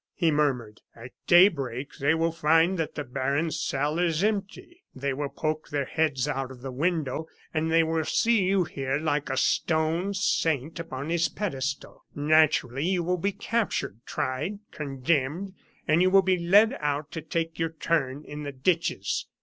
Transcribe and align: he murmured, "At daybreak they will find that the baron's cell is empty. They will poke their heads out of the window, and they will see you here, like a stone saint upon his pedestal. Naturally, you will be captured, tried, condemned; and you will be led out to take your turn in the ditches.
he 0.15 0.31
murmured, 0.31 0.81
"At 0.95 1.11
daybreak 1.27 1.97
they 1.99 2.15
will 2.15 2.31
find 2.31 2.79
that 2.79 2.95
the 2.95 3.03
baron's 3.03 3.59
cell 3.61 3.99
is 3.99 4.23
empty. 4.23 4.81
They 4.95 5.13
will 5.13 5.29
poke 5.29 5.69
their 5.69 5.85
heads 5.85 6.27
out 6.27 6.49
of 6.49 6.63
the 6.63 6.71
window, 6.71 7.27
and 7.53 7.71
they 7.71 7.83
will 7.83 8.03
see 8.03 8.41
you 8.41 8.63
here, 8.63 8.97
like 8.97 9.29
a 9.29 9.37
stone 9.37 10.15
saint 10.15 10.79
upon 10.79 11.09
his 11.09 11.29
pedestal. 11.29 12.03
Naturally, 12.15 12.87
you 12.87 13.03
will 13.03 13.19
be 13.19 13.31
captured, 13.31 13.99
tried, 14.07 14.57
condemned; 14.71 15.53
and 15.87 16.01
you 16.01 16.09
will 16.09 16.23
be 16.23 16.39
led 16.47 16.75
out 16.79 17.11
to 17.11 17.21
take 17.21 17.59
your 17.59 17.69
turn 17.69 18.23
in 18.25 18.41
the 18.41 18.51
ditches. 18.51 19.27